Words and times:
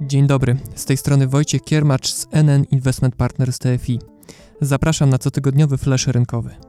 Dzień 0.00 0.26
dobry, 0.26 0.56
z 0.74 0.84
tej 0.84 0.96
strony 0.96 1.26
Wojciech 1.26 1.62
Kiermacz 1.62 2.12
z 2.12 2.26
NN 2.32 2.64
Investment 2.70 3.16
Partners 3.16 3.58
TFI. 3.58 3.98
Zapraszam 4.60 5.10
na 5.10 5.18
cotygodniowy 5.18 5.78
flash 5.78 6.06
rynkowy. 6.06 6.65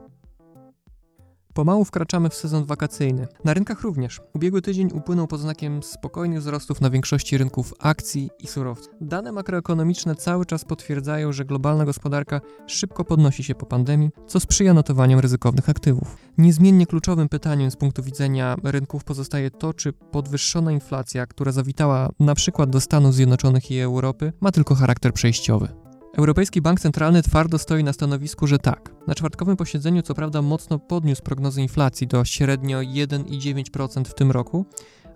Pomału 1.58 1.84
wkraczamy 1.84 2.28
w 2.28 2.34
sezon 2.34 2.64
wakacyjny. 2.64 3.26
Na 3.44 3.54
rynkach 3.54 3.80
również. 3.80 4.20
Ubiegły 4.34 4.62
tydzień 4.62 4.90
upłynął 4.94 5.26
pod 5.26 5.40
znakiem 5.40 5.82
spokojnych 5.82 6.40
wzrostów 6.40 6.80
na 6.80 6.90
większości 6.90 7.38
rynków 7.38 7.74
akcji 7.78 8.30
i 8.38 8.46
surowców. 8.46 8.94
Dane 9.00 9.32
makroekonomiczne 9.32 10.14
cały 10.14 10.46
czas 10.46 10.64
potwierdzają, 10.64 11.32
że 11.32 11.44
globalna 11.44 11.84
gospodarka 11.84 12.40
szybko 12.66 13.04
podnosi 13.04 13.44
się 13.44 13.54
po 13.54 13.66
pandemii, 13.66 14.10
co 14.26 14.40
sprzyja 14.40 14.74
notowaniom 14.74 15.20
ryzykownych 15.20 15.68
aktywów. 15.68 16.16
Niezmiennie 16.38 16.86
kluczowym 16.86 17.28
pytaniem 17.28 17.70
z 17.70 17.76
punktu 17.76 18.02
widzenia 18.02 18.56
rynków 18.64 19.04
pozostaje 19.04 19.50
to, 19.50 19.74
czy 19.74 19.92
podwyższona 19.92 20.72
inflacja, 20.72 21.26
która 21.26 21.52
zawitała 21.52 22.08
na 22.20 22.34
przykład 22.34 22.70
do 22.70 22.80
Stanów 22.80 23.14
Zjednoczonych 23.14 23.70
i 23.70 23.80
Europy, 23.80 24.32
ma 24.40 24.52
tylko 24.52 24.74
charakter 24.74 25.12
przejściowy. 25.12 25.68
Europejski 26.16 26.60
Bank 26.60 26.80
Centralny 26.80 27.22
twardo 27.22 27.58
stoi 27.58 27.84
na 27.84 27.92
stanowisku, 27.92 28.46
że 28.46 28.58
tak. 28.58 28.97
Na 29.08 29.14
czwartkowym 29.14 29.56
posiedzeniu 29.56 30.02
co 30.02 30.14
prawda 30.14 30.42
mocno 30.42 30.78
podniósł 30.78 31.22
prognozy 31.22 31.62
inflacji 31.62 32.06
do 32.06 32.24
średnio 32.24 32.78
1,9% 32.78 34.04
w 34.04 34.14
tym 34.14 34.30
roku, 34.30 34.66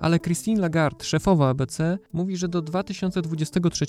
ale 0.00 0.20
Christine 0.20 0.60
Lagarde, 0.60 1.04
szefowa 1.04 1.48
ABC, 1.48 1.98
mówi, 2.12 2.36
że 2.36 2.48
do 2.48 2.62
2023 2.62 3.86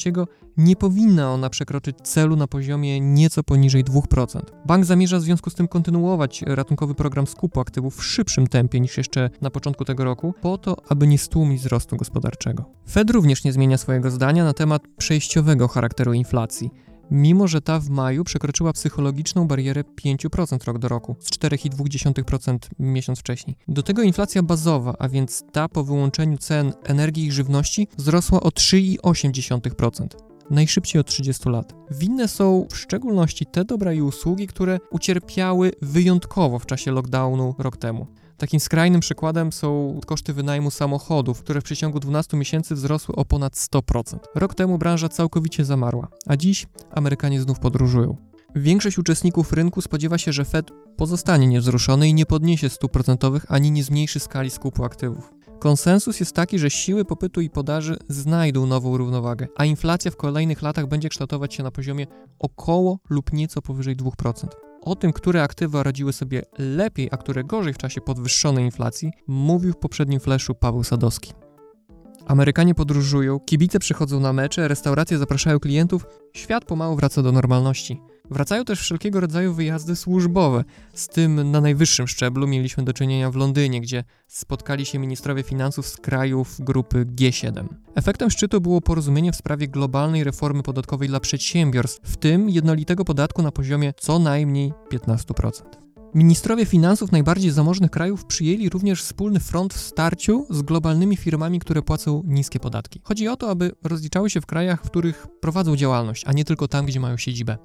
nie 0.57 0.75
powinna 0.75 1.31
ona 1.31 1.49
przekroczyć 1.49 1.97
celu 2.03 2.35
na 2.35 2.47
poziomie 2.47 2.99
nieco 2.99 3.43
poniżej 3.43 3.83
2%. 3.83 4.41
Bank 4.65 4.85
zamierza 4.85 5.17
w 5.17 5.21
związku 5.21 5.49
z 5.49 5.55
tym 5.55 5.67
kontynuować 5.67 6.43
ratunkowy 6.47 6.95
program 6.95 7.27
skupu 7.27 7.59
aktywów 7.59 7.97
w 7.97 8.03
szybszym 8.03 8.47
tempie 8.47 8.79
niż 8.79 8.97
jeszcze 8.97 9.29
na 9.41 9.49
początku 9.49 9.85
tego 9.85 10.03
roku, 10.03 10.33
po 10.41 10.57
to, 10.57 10.75
aby 10.89 11.07
nie 11.07 11.17
stłumić 11.17 11.61
wzrostu 11.61 11.97
gospodarczego. 11.97 12.65
Fed 12.89 13.09
również 13.09 13.43
nie 13.43 13.53
zmienia 13.53 13.77
swojego 13.77 14.11
zdania 14.11 14.43
na 14.43 14.53
temat 14.53 14.81
przejściowego 14.97 15.67
charakteru 15.67 16.13
inflacji 16.13 16.69
mimo 17.11 17.47
że 17.47 17.61
ta 17.61 17.79
w 17.79 17.89
maju 17.89 18.23
przekroczyła 18.23 18.73
psychologiczną 18.73 19.47
barierę 19.47 19.83
5% 20.05 20.65
rok 20.65 20.79
do 20.79 20.87
roku, 20.87 21.15
z 21.19 21.29
4,2% 21.29 22.57
miesiąc 22.79 23.19
wcześniej. 23.19 23.55
Do 23.67 23.83
tego 23.83 24.01
inflacja 24.01 24.43
bazowa, 24.43 24.95
a 24.99 25.09
więc 25.09 25.43
ta 25.51 25.69
po 25.69 25.83
wyłączeniu 25.83 26.37
cen 26.37 26.73
energii 26.83 27.25
i 27.25 27.31
żywności, 27.31 27.87
wzrosła 27.97 28.41
o 28.41 28.49
3,8% 28.49 30.32
najszybciej 30.49 30.99
od 30.99 31.07
30 31.07 31.49
lat. 31.49 31.73
Winne 31.91 32.27
są 32.27 32.67
w 32.71 32.77
szczególności 32.77 33.45
te 33.45 33.65
dobra 33.65 33.93
i 33.93 34.01
usługi, 34.01 34.47
które 34.47 34.79
ucierpiały 34.91 35.71
wyjątkowo 35.81 36.59
w 36.59 36.65
czasie 36.65 36.91
lockdownu 36.91 37.55
rok 37.57 37.77
temu. 37.77 38.07
Takim 38.37 38.59
skrajnym 38.59 39.01
przykładem 39.01 39.51
są 39.51 39.99
koszty 40.05 40.33
wynajmu 40.33 40.71
samochodów, 40.71 41.43
które 41.43 41.61
w 41.61 41.63
przeciągu 41.63 41.99
12 41.99 42.37
miesięcy 42.37 42.75
wzrosły 42.75 43.15
o 43.15 43.25
ponad 43.25 43.53
100%. 43.53 44.17
Rok 44.35 44.55
temu 44.55 44.77
branża 44.77 45.09
całkowicie 45.09 45.65
zamarła, 45.65 46.07
a 46.27 46.37
dziś 46.37 46.67
Amerykanie 46.91 47.41
znów 47.41 47.59
podróżują. 47.59 48.17
Większość 48.55 48.97
uczestników 48.97 49.53
rynku 49.53 49.81
spodziewa 49.81 50.17
się, 50.17 50.33
że 50.33 50.45
Fed 50.45 50.71
pozostanie 50.97 51.47
niewzruszony 51.47 52.09
i 52.09 52.13
nie 52.13 52.25
podniesie 52.25 52.69
stóp 52.69 52.91
procentowych 52.91 53.45
ani 53.47 53.71
nie 53.71 53.83
zmniejszy 53.83 54.19
skali 54.19 54.49
skupu 54.49 54.83
aktywów. 54.83 55.33
Konsensus 55.63 56.19
jest 56.19 56.35
taki, 56.35 56.59
że 56.59 56.69
siły 56.69 57.05
popytu 57.05 57.41
i 57.41 57.49
podaży 57.49 57.97
znajdą 58.09 58.65
nową 58.65 58.97
równowagę, 58.97 59.47
a 59.55 59.65
inflacja 59.65 60.11
w 60.11 60.15
kolejnych 60.15 60.61
latach 60.61 60.87
będzie 60.87 61.09
kształtować 61.09 61.53
się 61.53 61.63
na 61.63 61.71
poziomie 61.71 62.07
około 62.39 62.99
lub 63.09 63.33
nieco 63.33 63.61
powyżej 63.61 63.97
2%. 63.97 64.47
O 64.81 64.95
tym, 64.95 65.13
które 65.13 65.43
aktywa 65.43 65.83
radziły 65.83 66.13
sobie 66.13 66.41
lepiej, 66.57 67.09
a 67.11 67.17
które 67.17 67.43
gorzej 67.43 67.73
w 67.73 67.77
czasie 67.77 68.01
podwyższonej 68.01 68.65
inflacji, 68.65 69.11
mówił 69.27 69.73
w 69.73 69.77
poprzednim 69.77 70.19
flashu 70.19 70.55
Paweł 70.55 70.83
Sadowski. 70.83 71.33
Amerykanie 72.25 72.75
podróżują, 72.75 73.39
kibice 73.39 73.79
przychodzą 73.79 74.19
na 74.19 74.33
mecze, 74.33 74.67
restauracje 74.67 75.17
zapraszają 75.17 75.59
klientów, 75.59 76.05
świat 76.33 76.65
pomału 76.65 76.95
wraca 76.95 77.21
do 77.21 77.31
normalności. 77.31 78.01
Wracają 78.33 78.65
też 78.65 78.79
wszelkiego 78.79 79.19
rodzaju 79.19 79.53
wyjazdy 79.53 79.95
służbowe. 79.95 80.63
Z 80.93 81.07
tym 81.07 81.51
na 81.51 81.61
najwyższym 81.61 82.07
szczeblu 82.07 82.47
mieliśmy 82.47 82.83
do 82.83 82.93
czynienia 82.93 83.31
w 83.31 83.35
Londynie, 83.35 83.81
gdzie 83.81 84.03
spotkali 84.27 84.85
się 84.85 84.99
ministrowie 84.99 85.43
finansów 85.43 85.87
z 85.87 85.97
krajów 85.97 86.55
grupy 86.59 87.05
G7. 87.05 87.67
Efektem 87.95 88.29
szczytu 88.29 88.61
było 88.61 88.81
porozumienie 88.81 89.31
w 89.31 89.35
sprawie 89.35 89.67
globalnej 89.67 90.23
reformy 90.23 90.63
podatkowej 90.63 91.07
dla 91.09 91.19
przedsiębiorstw, 91.19 92.01
w 92.03 92.17
tym 92.17 92.49
jednolitego 92.49 93.05
podatku 93.05 93.41
na 93.41 93.51
poziomie 93.51 93.93
co 93.97 94.19
najmniej 94.19 94.73
15%. 94.91 95.51
Ministrowie 96.15 96.65
finansów 96.65 97.11
najbardziej 97.11 97.51
zamożnych 97.51 97.91
krajów 97.91 98.25
przyjęli 98.25 98.69
również 98.69 99.01
wspólny 99.03 99.39
front 99.39 99.73
w 99.73 99.79
starciu 99.79 100.45
z 100.49 100.61
globalnymi 100.61 101.17
firmami, 101.17 101.59
które 101.59 101.81
płacą 101.81 102.23
niskie 102.25 102.59
podatki. 102.59 103.01
Chodzi 103.03 103.27
o 103.27 103.37
to, 103.37 103.49
aby 103.49 103.71
rozliczały 103.83 104.29
się 104.29 104.41
w 104.41 104.45
krajach, 104.45 104.83
w 104.83 104.89
których 104.89 105.27
prowadzą 105.41 105.75
działalność, 105.75 106.23
a 106.27 106.33
nie 106.33 106.45
tylko 106.45 106.67
tam, 106.67 106.85
gdzie 106.85 106.99
mają 106.99 107.17
siedzibę. 107.17 107.57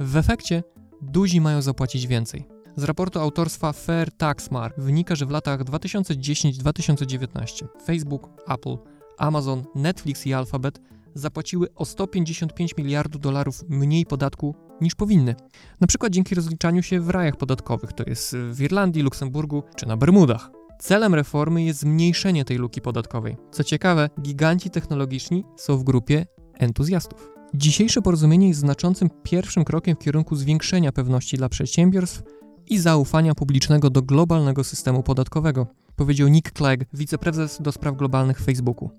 W 0.00 0.16
efekcie 0.16 0.62
duzi 1.02 1.40
mają 1.40 1.62
zapłacić 1.62 2.06
więcej. 2.06 2.48
Z 2.76 2.84
raportu 2.84 3.20
autorstwa 3.20 3.72
Fair 3.72 4.12
Tax 4.12 4.50
Mark 4.50 4.80
wynika, 4.80 5.14
że 5.14 5.26
w 5.26 5.30
latach 5.30 5.64
2010-2019 5.64 7.66
Facebook, 7.84 8.28
Apple, 8.48 8.76
Amazon, 9.18 9.64
Netflix 9.74 10.26
i 10.26 10.34
Alphabet 10.34 10.80
zapłaciły 11.14 11.74
o 11.74 11.84
155 11.84 12.76
miliardów 12.76 13.20
dolarów 13.20 13.64
mniej 13.68 14.06
podatku 14.06 14.54
niż 14.80 14.94
powinny. 14.94 15.34
Na 15.80 15.86
przykład 15.86 16.12
dzięki 16.12 16.34
rozliczaniu 16.34 16.82
się 16.82 17.00
w 17.00 17.10
rajach 17.10 17.36
podatkowych, 17.36 17.92
to 17.92 18.04
jest 18.06 18.36
w 18.36 18.60
Irlandii, 18.60 19.02
Luksemburgu 19.02 19.62
czy 19.76 19.86
na 19.86 19.96
Bermudach. 19.96 20.50
Celem 20.80 21.14
reformy 21.14 21.62
jest 21.62 21.80
zmniejszenie 21.80 22.44
tej 22.44 22.56
luki 22.56 22.80
podatkowej. 22.80 23.36
Co 23.50 23.64
ciekawe, 23.64 24.10
giganci 24.20 24.70
technologiczni 24.70 25.44
są 25.56 25.76
w 25.76 25.84
grupie 25.84 26.26
entuzjastów. 26.54 27.37
Dzisiejsze 27.54 28.02
porozumienie 28.02 28.48
jest 28.48 28.60
znaczącym 28.60 29.10
pierwszym 29.22 29.64
krokiem 29.64 29.96
w 29.96 29.98
kierunku 29.98 30.36
zwiększenia 30.36 30.92
pewności 30.92 31.36
dla 31.36 31.48
przedsiębiorstw 31.48 32.22
i 32.66 32.78
zaufania 32.78 33.34
publicznego 33.34 33.90
do 33.90 34.02
globalnego 34.02 34.64
systemu 34.64 35.02
podatkowego, 35.02 35.66
powiedział 35.96 36.28
Nick 36.28 36.52
Clegg, 36.52 36.84
wiceprezes 36.92 37.62
do 37.62 37.72
spraw 37.72 37.96
globalnych 37.96 38.40
Facebooku. 38.40 38.90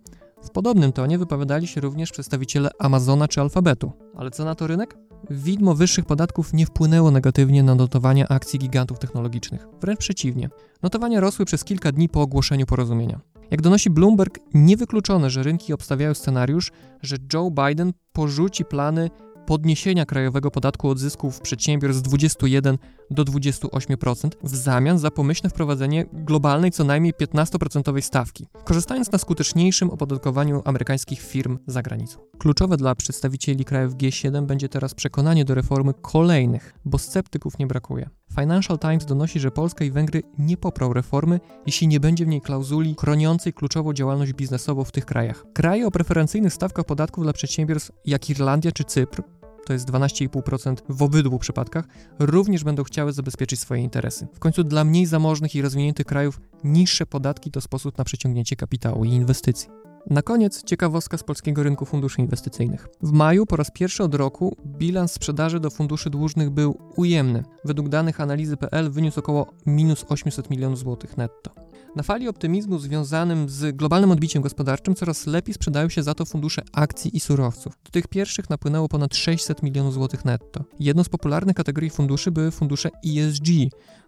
W 0.43 0.49
podobnym 0.49 0.91
tonie 0.91 1.17
wypowiadali 1.17 1.67
się 1.67 1.81
również 1.81 2.11
przedstawiciele 2.11 2.69
Amazona 2.79 3.27
czy 3.27 3.41
Alfabetu. 3.41 3.91
Ale 4.15 4.31
co 4.31 4.45
na 4.45 4.55
to 4.55 4.67
rynek? 4.67 4.97
Widmo 5.29 5.75
wyższych 5.75 6.05
podatków 6.05 6.53
nie 6.53 6.65
wpłynęło 6.65 7.11
negatywnie 7.11 7.63
na 7.63 7.75
notowania 7.75 8.27
akcji 8.27 8.59
gigantów 8.59 8.99
technologicznych. 8.99 9.67
Wręcz 9.81 9.99
przeciwnie. 9.99 10.49
Notowania 10.83 11.19
rosły 11.19 11.45
przez 11.45 11.63
kilka 11.63 11.91
dni 11.91 12.09
po 12.09 12.21
ogłoszeniu 12.21 12.65
porozumienia. 12.65 13.19
Jak 13.51 13.61
donosi 13.61 13.89
Bloomberg, 13.89 14.39
niewykluczone, 14.53 15.29
że 15.29 15.43
rynki 15.43 15.73
obstawiają 15.73 16.13
scenariusz, 16.13 16.71
że 17.01 17.17
Joe 17.33 17.51
Biden 17.51 17.93
porzuci 18.19 18.65
plany 18.65 19.09
podniesienia 19.45 20.05
krajowego 20.05 20.51
podatku 20.51 20.89
od 20.89 20.99
zysków 20.99 21.41
przedsiębiorstw 21.41 21.99
z 21.99 22.01
21 22.09 22.77
do 23.11 23.23
28% 23.23 24.29
w 24.43 24.55
zamian 24.55 24.99
za 24.99 25.11
pomyślne 25.11 25.49
wprowadzenie 25.49 26.05
globalnej 26.13 26.71
co 26.71 26.83
najmniej 26.83 27.13
15% 27.13 28.01
stawki, 28.01 28.47
korzystając 28.63 29.11
na 29.11 29.17
skuteczniejszym 29.17 29.89
opodatkowaniu 29.89 30.61
amerykańskich 30.65 31.21
firm 31.21 31.57
za 31.67 31.81
granicą. 31.81 32.19
Kluczowe 32.37 32.77
dla 32.77 32.95
przedstawicieli 32.95 33.65
krajów 33.65 33.95
G7 33.95 34.45
będzie 34.45 34.69
teraz 34.69 34.93
przekonanie 34.93 35.45
do 35.45 35.55
reformy 35.55 35.93
kolejnych, 36.01 36.73
bo 36.85 36.97
sceptyków 36.97 37.59
nie 37.59 37.67
brakuje. 37.67 38.09
Financial 38.39 38.79
Times 38.79 39.05
donosi, 39.05 39.39
że 39.39 39.51
Polska 39.51 39.85
i 39.85 39.91
Węgry 39.91 40.23
nie 40.37 40.57
poprą 40.57 40.93
reformy, 40.93 41.39
jeśli 41.65 41.87
nie 41.87 41.99
będzie 41.99 42.25
w 42.25 42.27
niej 42.27 42.41
klauzuli 42.41 42.95
chroniącej 42.99 43.53
kluczową 43.53 43.93
działalność 43.93 44.33
biznesową 44.33 44.83
w 44.83 44.91
tych 44.91 45.05
krajach. 45.05 45.45
Kraje 45.53 45.87
o 45.87 45.91
preferencyjnych 45.91 46.53
stawkach 46.53 46.85
podatków 46.85 47.23
dla 47.23 47.33
przedsiębiorstw, 47.33 47.91
jak 48.05 48.29
Irlandia 48.29 48.71
czy 48.71 48.83
Cypr, 48.83 49.23
to 49.65 49.73
jest 49.73 49.91
12,5% 49.91 50.75
w 50.89 51.03
obydwu 51.03 51.39
przypadkach, 51.39 51.85
również 52.19 52.63
będą 52.63 52.83
chciały 52.83 53.13
zabezpieczyć 53.13 53.59
swoje 53.59 53.81
interesy. 53.81 54.27
W 54.33 54.39
końcu 54.39 54.63
dla 54.63 54.83
mniej 54.83 55.05
zamożnych 55.05 55.55
i 55.55 55.61
rozwiniętych 55.61 56.05
krajów 56.05 56.41
niższe 56.63 57.05
podatki 57.05 57.51
to 57.51 57.61
sposób 57.61 57.97
na 57.97 58.03
przyciągnięcie 58.03 58.55
kapitału 58.55 59.05
i 59.05 59.09
inwestycji. 59.09 59.69
Na 60.09 60.21
koniec 60.21 60.63
ciekawostka 60.63 61.17
z 61.17 61.23
polskiego 61.23 61.63
rynku 61.63 61.85
funduszy 61.85 62.21
inwestycyjnych. 62.21 62.87
W 63.01 63.11
maju 63.11 63.45
po 63.45 63.55
raz 63.55 63.71
pierwszy 63.71 64.03
od 64.03 64.15
roku 64.15 64.57
bilans 64.65 65.11
sprzedaży 65.11 65.59
do 65.59 65.69
funduszy 65.69 66.09
dłużnych 66.09 66.49
był 66.49 66.77
ujemny. 66.95 67.43
Według 67.65 67.89
danych 67.89 68.21
analizy.pl 68.21 68.89
wyniósł 68.89 69.19
około 69.19 69.47
minus 69.65 70.05
800 70.09 70.49
milionów 70.49 70.79
złotych 70.79 71.17
netto. 71.17 71.68
Na 71.95 72.03
fali 72.03 72.27
optymizmu 72.27 72.79
związanym 72.79 73.49
z 73.49 73.75
globalnym 73.75 74.11
odbiciem 74.11 74.41
gospodarczym 74.41 74.95
coraz 74.95 75.27
lepiej 75.27 75.53
sprzedają 75.53 75.89
się 75.89 76.03
za 76.03 76.13
to 76.13 76.25
fundusze 76.25 76.61
akcji 76.73 77.17
i 77.17 77.19
surowców. 77.19 77.73
Do 77.83 77.91
tych 77.91 78.07
pierwszych 78.07 78.49
napłynęło 78.49 78.89
ponad 78.89 79.15
600 79.15 79.63
milionów 79.63 79.93
złotych 79.93 80.25
netto. 80.25 80.63
Jedną 80.79 81.03
z 81.03 81.09
popularnych 81.09 81.55
kategorii 81.55 81.89
funduszy 81.89 82.31
były 82.31 82.51
fundusze 82.51 82.89
ESG, 83.05 83.45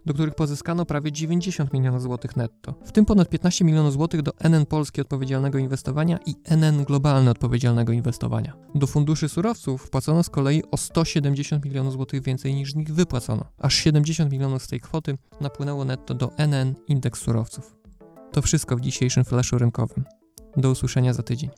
do 0.06 0.14
których 0.14 0.34
pozyskano 0.34 0.86
prawie 0.86 1.12
90 1.12 1.72
milionów 1.72 2.02
złotych 2.02 2.36
netto. 2.36 2.74
W 2.84 2.92
tym 2.92 3.04
ponad 3.04 3.28
15 3.28 3.64
milionów 3.64 3.92
złotych 3.92 4.22
do 4.22 4.32
NN 4.38 4.66
Polski 4.66 5.00
Odpowiedzialnego 5.00 5.58
Inwestowania 5.58 6.18
i 6.26 6.34
NN 6.44 6.84
Globalne 6.84 7.30
Odpowiedzialnego 7.30 7.92
Inwestowania. 7.92 8.56
Do 8.74 8.86
funduszy 8.86 9.28
surowców 9.28 9.82
wpłacono 9.82 10.22
z 10.22 10.30
kolei 10.30 10.62
o 10.70 10.76
170 10.76 11.64
milionów 11.64 11.92
złotych 11.92 12.22
więcej 12.22 12.54
niż 12.54 12.72
z 12.72 12.74
nich 12.74 12.94
wypłacono. 12.94 13.44
Aż 13.58 13.74
70 13.74 14.32
milionów 14.32 14.62
z 14.62 14.68
tej 14.68 14.80
kwoty 14.80 15.18
napłynęło 15.40 15.84
netto 15.84 16.14
do 16.14 16.30
NN 16.36 16.74
Indeks 16.88 17.20
Surowców. 17.20 17.61
To 18.32 18.42
wszystko 18.42 18.76
w 18.76 18.80
dzisiejszym 18.80 19.24
flaszu 19.24 19.58
rynkowym. 19.58 20.04
Do 20.56 20.70
usłyszenia 20.70 21.12
za 21.12 21.22
tydzień. 21.22 21.50